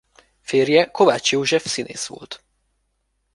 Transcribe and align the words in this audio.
Férje 0.41 0.85
Kovács 0.91 1.31
József 1.31 1.65
színész 1.65 2.05
volt. 2.07 2.43